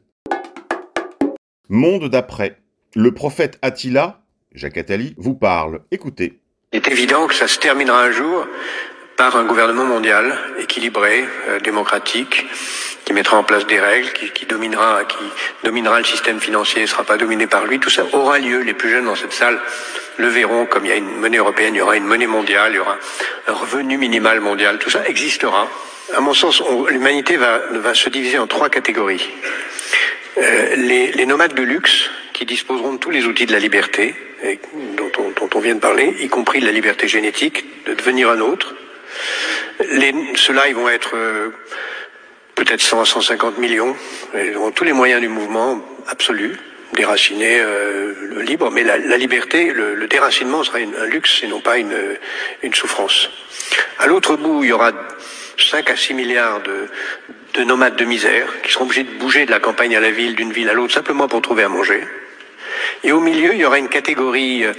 Monde 1.67 2.09
d'après. 2.09 2.57
Le 2.95 3.13
prophète 3.13 3.59
Attila, 3.61 4.23
Jacques 4.53 4.77
Attali, 4.77 5.13
vous 5.17 5.35
parle. 5.35 5.81
Écoutez. 5.91 6.39
Il 6.71 6.77
est 6.77 6.87
évident 6.87 7.27
que 7.27 7.35
ça 7.35 7.47
se 7.47 7.59
terminera 7.59 8.05
un 8.05 8.11
jour 8.11 8.47
par 9.19 9.35
un 9.35 9.43
gouvernement 9.43 9.83
mondial 9.83 10.33
équilibré, 10.59 11.25
euh, 11.49 11.59
démocratique, 11.59 12.47
qui 13.03 13.11
mettra 13.11 13.35
en 13.35 13.43
place 13.43 13.67
des 13.67 13.77
règles, 13.77 14.07
qui, 14.13 14.45
dominera, 14.45 15.03
qui 15.03 15.17
dominera 15.65 15.99
le 15.99 16.05
système 16.05 16.39
financier, 16.39 16.83
ne 16.83 16.87
sera 16.87 17.03
pas 17.03 17.17
dominé 17.17 17.45
par 17.45 17.65
lui. 17.65 17.79
Tout 17.79 17.89
ça 17.89 18.05
aura 18.13 18.39
lieu. 18.39 18.61
Les 18.61 18.73
plus 18.73 18.89
jeunes 18.89 19.03
dans 19.03 19.17
cette 19.17 19.33
salle 19.33 19.59
le 20.15 20.29
verront. 20.29 20.65
Comme 20.65 20.85
il 20.85 20.89
y 20.89 20.93
a 20.93 20.95
une 20.95 21.17
monnaie 21.17 21.37
européenne, 21.37 21.75
il 21.75 21.79
y 21.79 21.81
aura 21.81 21.97
une 21.97 22.05
monnaie 22.05 22.27
mondiale, 22.27 22.71
il 22.71 22.75
y 22.77 22.79
aura 22.79 22.97
un 23.47 23.53
revenu 23.53 23.97
minimal 23.97 24.39
mondial. 24.39 24.77
Tout 24.77 24.89
ça 24.89 25.05
existera. 25.05 25.67
À 26.15 26.21
mon 26.21 26.33
sens, 26.33 26.63
l'humanité 26.89 27.35
va, 27.35 27.59
va 27.71 27.93
se 27.93 28.07
diviser 28.07 28.37
en 28.37 28.47
trois 28.47 28.69
catégories. 28.69 29.29
Euh, 30.37 30.75
les, 30.77 31.25
nomades 31.25 31.55
de 31.55 31.63
luxe, 31.63 32.09
qui 32.31 32.45
disposeront 32.45 32.93
de 32.93 32.99
tous 32.99 33.09
les 33.11 33.25
outils 33.25 33.45
de 33.45 33.51
la 33.51 33.59
liberté, 33.59 34.15
dont, 34.95 35.11
on, 35.17 35.31
dont 35.31 35.49
on 35.55 35.59
vient 35.59 35.75
de 35.75 35.81
parler, 35.81 36.15
y 36.21 36.29
compris 36.29 36.61
de 36.61 36.65
la 36.65 36.71
liberté 36.71 37.09
génétique, 37.09 37.65
de 37.85 37.93
devenir 37.93 38.29
un 38.29 38.39
autre. 38.39 38.75
Ceux-là, 39.79 40.67
ils 40.67 40.75
vont 40.75 40.89
être 40.89 41.15
euh, 41.15 41.49
peut-être 42.55 42.81
100 42.81 43.01
à 43.01 43.05
150 43.05 43.57
millions. 43.57 43.95
Ils 44.35 44.55
auront 44.57 44.71
tous 44.71 44.83
les 44.83 44.93
moyens 44.93 45.21
du 45.21 45.29
mouvement 45.29 45.81
absolu, 46.07 46.57
déraciné, 46.93 47.59
euh, 47.59 48.43
libre. 48.43 48.71
Mais 48.71 48.83
la, 48.83 49.17
liberté, 49.17 49.71
le, 49.71 49.95
le, 49.95 50.07
déracinement 50.07 50.63
sera 50.63 50.79
un 50.79 51.05
luxe 51.05 51.43
et 51.43 51.47
non 51.47 51.61
pas 51.61 51.77
une, 51.77 51.95
une 52.63 52.73
souffrance. 52.73 53.29
À 53.99 54.07
l'autre 54.07 54.35
bout, 54.35 54.63
il 54.63 54.69
y 54.69 54.73
aura 54.73 54.91
5 55.57 55.89
à 55.89 55.95
6 55.95 56.13
milliards 56.13 56.61
de 56.61 57.63
nomades 57.63 57.95
de 57.95 58.05
misère 58.05 58.61
qui 58.63 58.71
seront 58.71 58.85
obligés 58.85 59.03
de 59.03 59.17
bouger 59.17 59.45
de 59.45 59.51
la 59.51 59.59
campagne 59.59 59.95
à 59.95 59.99
la 59.99 60.11
ville, 60.11 60.35
d'une 60.35 60.51
ville 60.51 60.69
à 60.69 60.73
l'autre, 60.73 60.93
simplement 60.93 61.27
pour 61.27 61.41
trouver 61.41 61.63
à 61.63 61.69
manger. 61.69 62.03
Et 63.03 63.11
au 63.11 63.19
milieu, 63.19 63.53
il 63.53 63.59
y 63.59 63.65
aura 63.65 63.79
une 63.79 63.89
catégorie 63.89 64.65
euh, 64.65 64.73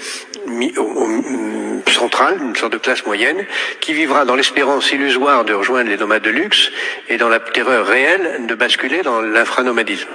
centrale, 1.88 2.38
une 2.42 2.56
sorte 2.56 2.72
de 2.72 2.78
classe 2.78 3.04
moyenne, 3.06 3.44
qui 3.80 3.92
vivra 3.92 4.24
dans 4.24 4.36
l'espérance 4.36 4.92
illusoire 4.92 5.44
de 5.44 5.54
rejoindre 5.54 5.90
les 5.90 5.96
nomades 5.96 6.22
de 6.22 6.30
luxe 6.30 6.70
et 7.08 7.16
dans 7.16 7.28
la 7.28 7.40
terreur 7.40 7.86
réelle 7.86 8.46
de 8.46 8.54
basculer 8.54 9.02
dans 9.02 9.20
l'infranomadisme 9.22 10.08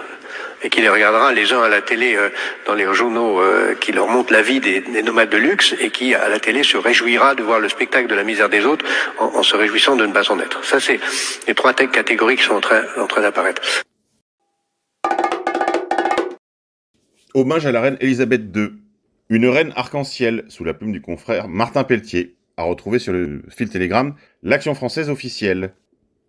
et 0.63 0.69
qui 0.69 0.81
les 0.81 0.89
regardera 0.89 1.31
les 1.31 1.53
uns 1.53 1.61
à 1.61 1.67
la 1.67 1.81
télé 1.81 2.15
euh, 2.15 2.29
dans 2.65 2.73
les 2.73 2.91
journaux 2.93 3.39
euh, 3.41 3.75
qui 3.75 3.91
leur 3.91 4.07
montrent 4.07 4.33
la 4.33 4.41
vie 4.41 4.59
des, 4.59 4.81
des, 4.81 5.03
nomades 5.03 5.29
de 5.29 5.37
luxe 5.37 5.75
et 5.79 5.89
qui 5.89 6.15
à 6.15 6.27
la 6.29 6.39
télé 6.39 6.63
se 6.63 6.77
réjouira 6.77 7.35
de 7.35 7.43
voir 7.43 7.59
le 7.59 7.69
spectacle 7.69 8.07
de 8.07 8.15
la 8.15 8.23
misère 8.23 8.49
des 8.49 8.65
autres 8.65 8.85
en, 9.19 9.43
se 9.43 9.55
réjouissant 9.55 9.95
de 9.95 10.05
ne 10.05 10.13
pas 10.13 10.31
en 10.31 10.39
être. 10.39 10.63
Ça 10.63 10.79
c'est 10.79 10.99
les 11.47 11.53
trois 11.53 11.73
catégories 11.73 12.37
qui 12.37 12.43
sont 12.43 12.55
en 12.55 13.07
train 13.07 13.21
d'apparaître. 13.21 13.61
Hommage 17.35 17.65
à 17.65 17.73
la 17.73 17.81
reine 17.81 17.97
Elisabeth 17.99 18.43
II. 18.55 18.69
Une 19.27 19.45
reine 19.47 19.73
arc-en-ciel, 19.75 20.45
sous 20.47 20.63
la 20.63 20.73
plume 20.73 20.93
du 20.93 21.01
confrère 21.01 21.49
Martin 21.49 21.83
Pelletier, 21.83 22.37
à 22.55 22.63
retrouver 22.63 22.97
sur 22.97 23.11
le 23.11 23.43
fil 23.49 23.67
télégramme 23.67 24.15
l'action 24.41 24.73
française 24.73 25.09
officielle. 25.09 25.73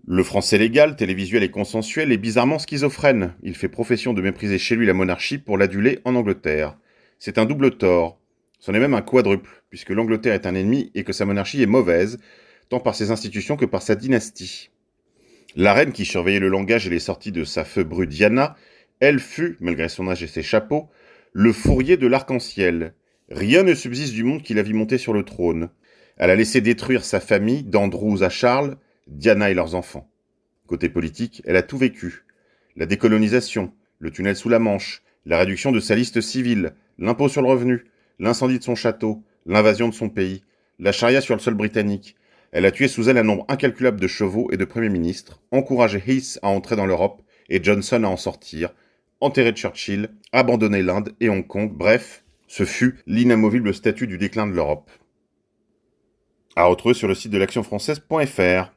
Le 0.05 0.25
français 0.25 0.59
légal, 0.59 0.97
télévisuel 0.97 1.45
et 1.45 1.51
consensuel 1.53 2.11
est 2.11 2.17
bizarrement 2.17 2.59
schizophrène. 2.59 3.35
Il 3.45 3.55
fait 3.55 3.69
profession 3.69 4.15
de 4.15 4.21
mépriser 4.21 4.59
chez 4.59 4.75
lui 4.75 4.85
la 4.85 4.95
monarchie 4.95 5.39
pour 5.39 5.57
l'aduler 5.57 6.01
en 6.05 6.17
Angleterre. 6.17 6.77
C'est 7.21 7.39
un 7.39 7.45
double 7.45 7.77
tort. 7.77 8.19
C'en 8.59 8.75
est 8.75 8.81
même 8.81 8.95
un 8.95 9.01
quadruple, 9.01 9.63
puisque 9.71 9.91
l'Angleterre 9.91 10.35
est 10.35 10.45
un 10.45 10.57
ennemi 10.57 10.91
et 10.97 11.05
que 11.05 11.13
sa 11.13 11.25
monarchie 11.25 11.63
est 11.63 11.67
mauvaise, 11.67 12.19
tant 12.69 12.81
par 12.81 12.97
ses 12.97 13.13
institutions 13.13 13.57
que 13.57 13.65
par 13.65 13.83
sa 13.83 13.95
dynastie. 13.95 14.71
La 15.55 15.73
reine 15.73 15.93
qui 15.93 16.05
surveillait 16.05 16.41
le 16.41 16.49
langage 16.49 16.89
et 16.89 16.91
les 16.91 16.99
sorties 16.99 17.31
de 17.31 17.45
sa 17.45 17.65
feu 17.65 17.85
Diana 18.07 18.57
elle 19.01 19.21
fut, 19.21 19.57
malgré 19.61 19.89
son 19.89 20.09
âge 20.09 20.23
et 20.23 20.27
ses 20.27 20.43
chapeaux, 20.43 20.89
le 21.33 21.53
fourrier 21.53 21.97
de 21.97 22.07
l'arc-en-ciel. 22.07 22.95
Rien 23.31 23.63
ne 23.63 23.75
subsiste 23.75 24.15
du 24.15 24.25
monde 24.25 24.43
qui 24.43 24.55
la 24.55 24.63
vit 24.63 24.73
monter 24.73 24.99
sur 24.99 25.13
le 25.13 25.23
trône. 25.23 25.69
Elle 26.17 26.31
a 26.31 26.37
laissé 26.37 26.61
détruire 26.61 27.05
sa 27.05 27.21
famille, 27.21 27.63
d'Andrews 27.63 28.23
à 28.23 28.31
Charles, 28.31 28.77
Diana 29.07 29.51
et 29.51 29.55
leurs 29.55 29.75
enfants. 29.75 30.09
Côté 30.67 30.89
politique, 30.89 31.43
elle 31.45 31.57
a 31.57 31.63
tout 31.63 31.77
vécu. 31.77 32.25
La 32.75 32.87
décolonisation, 32.87 33.73
le 33.99 34.11
tunnel 34.11 34.35
sous 34.35 34.49
la 34.49 34.59
Manche, 34.59 35.03
la 35.27 35.39
réduction 35.39 35.73
de 35.73 35.81
sa 35.81 35.95
liste 35.95 36.21
civile, 36.21 36.73
l'impôt 36.99 37.29
sur 37.29 37.43
le 37.43 37.49
revenu, 37.49 37.85
l'incendie 38.19 38.59
de 38.59 38.65
son 38.65 38.75
château, 38.75 39.23
l'invasion 39.45 39.89
de 39.89 39.95
son 39.95 40.09
pays, 40.09 40.43
la 40.79 40.93
charia 40.93 41.21
sur 41.21 41.35
le 41.35 41.41
sol 41.41 41.55
britannique. 41.55 42.17
Elle 42.53 42.65
a 42.65 42.71
tué 42.71 42.89
sous 42.89 43.09
elle 43.09 43.19
un 43.19 43.25
nombre 43.25 43.45
incalculable 43.49 44.01
de 44.01 44.07
chevaux 44.07 44.49
et 44.53 44.57
de 44.57 44.65
premiers 44.65 44.89
ministres, 44.89 45.43
encouragé 45.51 46.03
Heath 46.07 46.39
à 46.43 46.49
entrer 46.49 46.77
dans 46.77 46.87
l'Europe 46.87 47.21
et 47.49 47.63
Johnson 47.63 48.03
à 48.05 48.09
en 48.09 48.17
sortir, 48.17 48.73
enterré 49.21 49.53
Churchill, 49.53 50.11
abandonné 50.33 50.83
l'Inde 50.83 51.15
et 51.21 51.29
Hong 51.29 51.47
Kong, 51.47 51.73
bref, 51.73 52.25
ce 52.47 52.65
fut 52.65 52.99
l'inamovible 53.07 53.75
statut 53.75 54.07
du 54.07 54.19
déclin 54.19 54.47
de 54.47 54.53
l'Europe. 54.53 54.91
À 56.55 56.65
retrouver 56.65 56.95
sur 56.95 57.09
le 57.09 57.15
site 57.15 57.33
de 57.33 57.39
l'actionfrançaise.fr. 57.39 58.73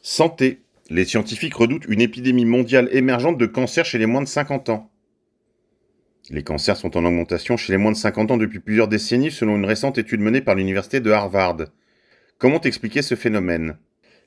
Santé. 0.00 0.62
Les 0.90 1.04
scientifiques 1.04 1.54
redoutent 1.54 1.86
une 1.86 2.00
épidémie 2.00 2.44
mondiale 2.44 2.88
émergente 2.92 3.38
de 3.38 3.46
cancer 3.46 3.84
chez 3.84 3.98
les 3.98 4.06
moins 4.06 4.20
de 4.20 4.28
50 4.28 4.68
ans. 4.68 4.90
Les 6.30 6.42
cancers 6.42 6.76
sont 6.76 6.96
en 6.96 7.04
augmentation 7.04 7.56
chez 7.56 7.72
les 7.72 7.78
moins 7.78 7.92
de 7.92 7.96
50 7.96 8.32
ans 8.32 8.36
depuis 8.36 8.60
plusieurs 8.60 8.88
décennies 8.88 9.30
selon 9.30 9.56
une 9.56 9.64
récente 9.64 9.98
étude 9.98 10.20
menée 10.20 10.40
par 10.40 10.54
l'université 10.54 11.00
de 11.00 11.10
Harvard. 11.10 11.58
Comment 12.38 12.60
expliquer 12.60 13.02
ce 13.02 13.14
phénomène? 13.14 13.76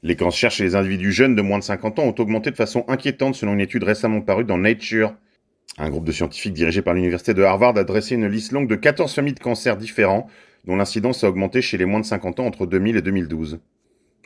Les 0.05 0.15
cancers 0.15 0.51
chez 0.51 0.63
les 0.63 0.75
individus 0.75 1.11
jeunes 1.11 1.33
de 1.33 1.41
moins 1.41 1.57
de 1.57 1.63
50 1.63 1.97
ans 1.97 2.03
ont 2.03 2.13
augmenté 2.19 2.51
de 2.51 2.55
façon 2.55 2.85
inquiétante 2.87 3.33
selon 3.33 3.53
une 3.53 3.59
étude 3.59 3.81
récemment 3.81 4.21
parue 4.21 4.43
dans 4.43 4.59
Nature. 4.59 5.15
Un 5.79 5.89
groupe 5.89 6.05
de 6.05 6.11
scientifiques 6.11 6.53
dirigé 6.53 6.83
par 6.83 6.93
l'université 6.93 7.33
de 7.33 7.41
Harvard 7.41 7.75
a 7.75 7.83
dressé 7.83 8.13
une 8.13 8.27
liste 8.27 8.51
longue 8.51 8.67
de 8.67 8.75
14 8.75 9.11
familles 9.11 9.33
de 9.33 9.39
cancers 9.39 9.77
différents 9.77 10.27
dont 10.65 10.75
l'incidence 10.75 11.23
a 11.23 11.29
augmenté 11.29 11.63
chez 11.63 11.79
les 11.79 11.85
moins 11.85 12.01
de 12.01 12.05
50 12.05 12.39
ans 12.39 12.45
entre 12.45 12.67
2000 12.67 12.97
et 12.97 13.01
2012. 13.01 13.57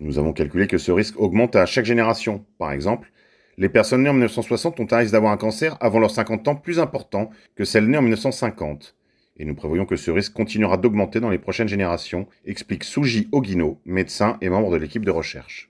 Nous 0.01 0.19
avons 0.19 0.33
calculé 0.33 0.67
que 0.67 0.77
ce 0.77 0.91
risque 0.91 1.17
augmente 1.17 1.55
à 1.55 1.65
chaque 1.65 1.85
génération. 1.85 2.43
Par 2.57 2.73
exemple, 2.73 3.09
les 3.57 3.69
personnes 3.69 4.03
nées 4.03 4.09
en 4.09 4.13
1960 4.15 4.81
ont 4.81 4.87
un 4.91 4.97
risque 4.97 5.13
d'avoir 5.13 5.31
un 5.31 5.37
cancer 5.37 5.77
avant 5.79 5.99
leurs 5.99 6.11
50 6.11 6.45
ans 6.49 6.55
plus 6.55 6.81
important 6.81 7.29
que 7.55 7.63
celles 7.63 7.87
nées 7.87 7.97
en 7.97 8.01
1950. 8.01 8.97
Et 9.37 9.45
nous 9.45 9.55
prévoyons 9.55 9.85
que 9.85 9.95
ce 9.95 10.11
risque 10.11 10.33
continuera 10.33 10.75
d'augmenter 10.75 11.21
dans 11.21 11.29
les 11.29 11.39
prochaines 11.39 11.69
générations, 11.69 12.27
explique 12.43 12.83
Suji 12.83 13.29
Ogino, 13.31 13.79
médecin 13.85 14.37
et 14.41 14.49
membre 14.49 14.71
de 14.71 14.75
l'équipe 14.75 15.05
de 15.05 15.11
recherche. 15.11 15.68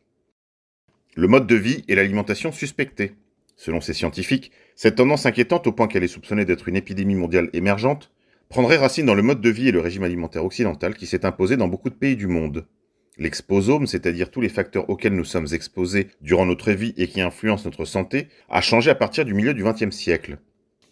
Le 1.20 1.28
mode 1.28 1.48
de 1.48 1.56
vie 1.56 1.84
et 1.90 1.96
l'alimentation 1.96 2.54
suspectés. 2.54 3.12
Selon 3.58 3.82
ces 3.82 3.94
scientifiques, 3.94 4.54
cette 4.78 4.96
tendance 4.96 5.26
inquiétante 5.26 5.68
au 5.68 5.74
point 5.74 5.90
qu'elle 5.90 6.06
est 6.06 6.08
soupçonnée 6.08 6.46
d'être 6.46 6.70
une 6.70 6.78
épidémie 6.78 7.16
mondiale 7.16 7.50
émergente 7.52 8.14
prendrait 8.48 8.78
racine 8.78 9.06
dans 9.06 9.16
le 9.16 9.22
mode 9.22 9.42
de 9.42 9.50
vie 9.50 9.68
et 9.68 9.74
le 9.74 9.82
régime 9.82 10.06
alimentaire 10.06 10.46
occidental 10.46 10.96
qui 10.96 11.08
s'est 11.08 11.26
imposé 11.26 11.58
dans 11.58 11.68
beaucoup 11.68 11.90
de 11.90 11.96
pays 11.96 12.16
du 12.16 12.28
monde. 12.28 12.68
L'exposome, 13.18 13.86
c'est-à-dire 13.86 14.32
tous 14.32 14.40
les 14.40 14.48
facteurs 14.48 14.90
auxquels 14.90 15.14
nous 15.14 15.26
sommes 15.26 15.48
exposés 15.52 16.08
durant 16.22 16.46
notre 16.46 16.72
vie 16.72 16.94
et 16.96 17.08
qui 17.08 17.20
influencent 17.20 17.66
notre 17.66 17.84
santé, 17.84 18.30
a 18.48 18.62
changé 18.62 18.90
à 18.90 18.96
partir 18.96 19.26
du 19.26 19.34
milieu 19.34 19.54
du 19.54 19.66
XXe 19.66 19.94
siècle. 19.94 20.38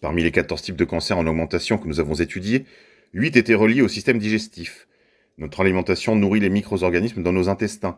Parmi 0.02 0.24
les 0.24 0.32
14 0.32 0.62
types 0.62 0.76
de 0.76 0.84
cancers 0.84 1.18
en 1.18 1.26
augmentation 1.26 1.78
que 1.78 1.88
nous 1.88 2.02
avons 2.02 2.16
étudiés, 2.16 2.66
8 3.14 3.38
étaient 3.38 3.56
reliés 3.56 3.82
au 3.82 3.88
système 3.88 4.20
digestif. 4.20 4.90
Notre 5.38 5.62
alimentation 5.62 6.18
nourrit 6.18 6.42
les 6.42 6.50
micro-organismes 6.50 7.24
dans 7.24 7.32
nos 7.32 7.48
intestins. 7.48 7.98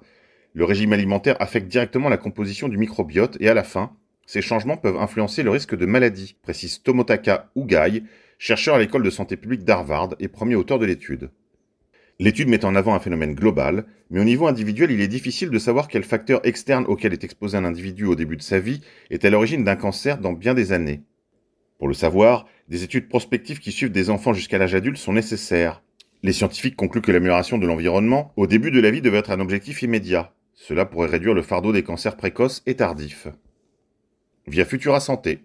Le 0.53 0.65
régime 0.65 0.93
alimentaire 0.93 1.37
affecte 1.39 1.67
directement 1.67 2.09
la 2.09 2.17
composition 2.17 2.67
du 2.69 2.77
microbiote 2.77 3.37
et 3.39 3.49
à 3.49 3.53
la 3.53 3.63
fin, 3.63 3.95
ces 4.25 4.41
changements 4.41 4.77
peuvent 4.77 4.97
influencer 4.97 5.43
le 5.43 5.51
risque 5.51 5.75
de 5.75 5.85
maladie, 5.85 6.35
précise 6.41 6.81
Tomotaka 6.81 7.49
Ugai, 7.55 8.03
chercheur 8.37 8.75
à 8.75 8.79
l'école 8.79 9.03
de 9.03 9.09
santé 9.09 9.37
publique 9.37 9.63
d'Harvard 9.63 10.15
et 10.19 10.27
premier 10.27 10.55
auteur 10.55 10.79
de 10.79 10.85
l'étude. 10.85 11.29
L'étude 12.19 12.49
met 12.49 12.65
en 12.65 12.75
avant 12.75 12.95
un 12.95 12.99
phénomène 12.99 13.33
global, 13.33 13.85
mais 14.09 14.19
au 14.19 14.25
niveau 14.25 14.47
individuel, 14.47 14.91
il 14.91 15.01
est 15.01 15.07
difficile 15.07 15.49
de 15.51 15.57
savoir 15.57 15.87
quel 15.87 16.03
facteur 16.03 16.41
externe 16.45 16.85
auquel 16.87 17.13
est 17.13 17.23
exposé 17.23 17.57
un 17.57 17.63
individu 17.63 18.05
au 18.05 18.15
début 18.15 18.35
de 18.35 18.41
sa 18.41 18.59
vie 18.59 18.81
est 19.09 19.23
à 19.23 19.29
l'origine 19.29 19.63
d'un 19.63 19.75
cancer 19.75 20.17
dans 20.17 20.33
bien 20.33 20.53
des 20.53 20.73
années. 20.73 21.01
Pour 21.77 21.87
le 21.87 21.93
savoir, 21.93 22.45
des 22.67 22.83
études 22.83 23.07
prospectives 23.07 23.59
qui 23.59 23.71
suivent 23.71 23.91
des 23.91 24.09
enfants 24.09 24.33
jusqu'à 24.33 24.57
l'âge 24.57 24.75
adulte 24.75 24.97
sont 24.97 25.13
nécessaires. 25.13 25.81
Les 26.21 26.33
scientifiques 26.33 26.75
concluent 26.75 27.01
que 27.01 27.13
l'amélioration 27.13 27.57
de 27.57 27.65
l'environnement 27.65 28.33
au 28.35 28.47
début 28.47 28.71
de 28.71 28.81
la 28.81 28.91
vie 28.91 29.01
devait 29.01 29.19
être 29.19 29.31
un 29.31 29.39
objectif 29.39 29.81
immédiat. 29.81 30.33
Cela 30.61 30.85
pourrait 30.85 31.07
réduire 31.07 31.33
le 31.33 31.41
fardeau 31.41 31.71
des 31.71 31.83
cancers 31.83 32.17
précoces 32.17 32.61
et 32.65 32.75
tardifs. 32.75 33.29
Via 34.45 34.65
Futura 34.65 34.99
Santé. 34.99 35.39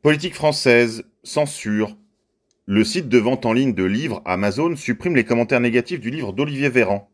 Politique 0.00 0.34
française, 0.34 1.04
censure, 1.22 1.94
le 2.64 2.82
site 2.82 3.10
de 3.10 3.18
vente 3.18 3.44
en 3.44 3.52
ligne 3.52 3.74
de 3.74 3.84
livres 3.84 4.22
Amazon 4.24 4.76
supprime 4.76 5.14
les 5.14 5.24
commentaires 5.24 5.60
négatifs 5.60 6.00
du 6.00 6.08
livre 6.08 6.32
d'Olivier 6.32 6.70
Véran. 6.70 7.10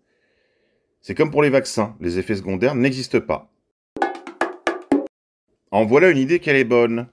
C'est 1.02 1.16
comme 1.16 1.32
pour 1.32 1.42
les 1.42 1.50
vaccins, 1.50 1.96
les 2.00 2.20
effets 2.20 2.36
secondaires 2.36 2.76
n'existent 2.76 3.20
pas. 3.20 3.52
En 5.72 5.84
voilà 5.84 6.10
une 6.10 6.18
idée 6.18 6.38
qu'elle 6.38 6.56
est 6.56 6.64
bonne. 6.64 7.08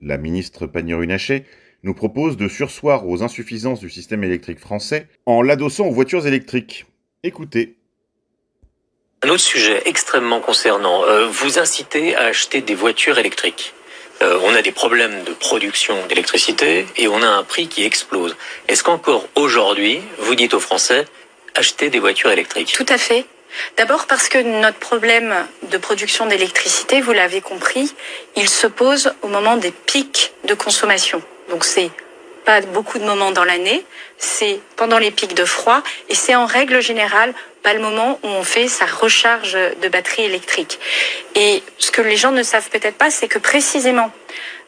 La 0.00 0.18
ministre 0.18 0.68
Pannier-Runacher 0.68 1.44
nous 1.82 1.94
propose 1.94 2.36
de 2.36 2.46
sursoir 2.46 3.08
aux 3.08 3.24
insuffisances 3.24 3.80
du 3.80 3.90
système 3.90 4.22
électrique 4.22 4.60
français 4.60 5.08
en 5.26 5.42
l'adossant 5.42 5.88
aux 5.88 5.92
voitures 5.92 6.28
électriques. 6.28 6.86
Écoutez. 7.24 7.76
Un 9.22 9.28
autre 9.28 9.44
sujet 9.44 9.82
extrêmement 9.84 10.40
concernant, 10.40 11.04
euh, 11.04 11.28
vous 11.28 11.60
incitez 11.60 12.16
à 12.16 12.24
acheter 12.24 12.60
des 12.60 12.74
voitures 12.74 13.16
électriques. 13.16 13.74
Euh, 14.22 14.40
on 14.42 14.54
a 14.56 14.62
des 14.62 14.72
problèmes 14.72 15.22
de 15.22 15.32
production 15.32 15.94
d'électricité 16.08 16.84
et 16.96 17.06
on 17.06 17.22
a 17.22 17.28
un 17.28 17.44
prix 17.44 17.68
qui 17.68 17.84
explose. 17.84 18.36
Est-ce 18.66 18.82
qu'encore 18.82 19.28
aujourd'hui, 19.36 20.00
vous 20.18 20.34
dites 20.34 20.52
aux 20.54 20.60
Français, 20.60 21.04
achetez 21.54 21.90
des 21.90 22.00
voitures 22.00 22.32
électriques? 22.32 22.72
Tout 22.72 22.86
à 22.88 22.98
fait. 22.98 23.24
D'abord 23.76 24.06
parce 24.08 24.28
que 24.28 24.38
notre 24.38 24.78
problème 24.78 25.32
de 25.70 25.78
production 25.78 26.26
d'électricité, 26.26 27.00
vous 27.00 27.12
l'avez 27.12 27.40
compris, 27.40 27.94
il 28.34 28.48
se 28.48 28.66
pose 28.66 29.12
au 29.22 29.28
moment 29.28 29.56
des 29.56 29.70
pics 29.70 30.32
de 30.48 30.54
consommation. 30.54 31.22
Donc 31.50 31.64
c'est 31.64 31.90
pas 32.44 32.60
beaucoup 32.60 32.98
de 32.98 33.04
moments 33.04 33.30
dans 33.30 33.44
l'année, 33.44 33.84
c'est 34.18 34.60
pendant 34.76 34.98
les 34.98 35.10
pics 35.10 35.34
de 35.34 35.44
froid 35.44 35.82
et 36.08 36.14
c'est 36.14 36.34
en 36.34 36.46
règle 36.46 36.80
générale 36.80 37.34
pas 37.62 37.74
le 37.74 37.80
moment 37.80 38.18
où 38.22 38.26
on 38.26 38.42
fait 38.42 38.68
sa 38.68 38.86
recharge 38.86 39.52
de 39.52 39.88
batterie 39.88 40.24
électrique. 40.24 40.80
Et 41.34 41.62
ce 41.78 41.90
que 41.90 42.02
les 42.02 42.16
gens 42.16 42.32
ne 42.32 42.42
savent 42.42 42.68
peut-être 42.70 42.96
pas, 42.96 43.10
c'est 43.10 43.28
que 43.28 43.38
précisément 43.38 44.12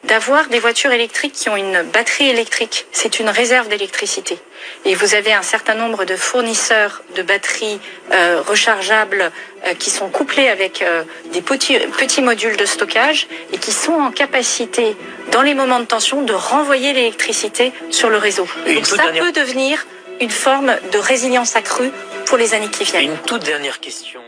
d'avoir 0.07 0.49
des 0.49 0.59
voitures 0.59 0.93
électriques 0.93 1.33
qui 1.33 1.49
ont 1.49 1.57
une 1.57 1.83
batterie 1.83 2.29
électrique, 2.29 2.87
c'est 2.93 3.21
une 3.21 3.29
réserve 3.29 3.69
d'électricité. 3.69 4.39
Et 4.85 4.95
vous 4.95 5.15
avez 5.15 5.33
un 5.33 5.43
certain 5.43 5.75
nombre 5.75 6.05
de 6.05 6.17
fournisseurs 6.17 7.03
de 7.17 7.23
batteries 7.23 7.81
euh, 8.13 8.43
rechargeables 8.43 9.31
euh, 9.67 9.75
qui 9.75 9.91
sont 9.91 10.09
couplés 10.09 10.49
avec 10.49 10.83
euh, 10.83 11.05
des 11.33 11.43
petits, 11.43 11.79
petits 11.99 12.23
modules 12.23 12.57
de 12.57 12.67
stockage 12.67 13.29
et 13.53 13.59
qui 13.59 13.73
sont 13.73 13.93
en 13.93 14.11
capacité, 14.11 14.97
dans 15.33 15.43
les 15.43 15.55
moments 15.55 15.81
de 15.81 15.87
tension, 15.87 16.23
de 16.23 16.35
renvoyer 16.35 16.93
l'électricité 16.93 17.73
sur 17.91 18.11
le 18.11 18.19
réseau. 18.19 18.47
Donc 18.67 18.87
ça 18.87 19.05
peut 19.19 19.33
devenir 19.33 19.87
une 20.21 20.31
forme 20.31 20.77
de 20.93 20.99
résilience 20.99 21.57
accrue 21.57 21.91
pour 22.27 22.39
les 22.39 22.55
années 22.55 22.69
qui 22.69 22.85
viennent. 22.85 23.11
Une 23.11 23.19
toute 23.19 23.45
dernière 23.45 23.81
question. 23.81 24.21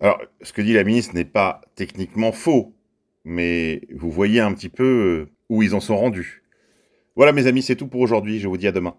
Alors, 0.00 0.20
ce 0.42 0.52
que 0.52 0.62
dit 0.62 0.74
la 0.74 0.84
ministre 0.84 1.14
n'est 1.14 1.24
pas 1.24 1.60
techniquement 1.74 2.32
faux, 2.32 2.72
mais 3.24 3.82
vous 3.94 4.10
voyez 4.10 4.40
un 4.40 4.52
petit 4.52 4.68
peu 4.68 5.28
où 5.48 5.62
ils 5.62 5.74
en 5.74 5.80
sont 5.80 5.96
rendus. 5.96 6.42
Voilà 7.16 7.32
mes 7.32 7.46
amis, 7.46 7.62
c'est 7.62 7.76
tout 7.76 7.88
pour 7.88 8.00
aujourd'hui, 8.00 8.38
je 8.38 8.48
vous 8.48 8.56
dis 8.56 8.68
à 8.68 8.72
demain. 8.72 8.96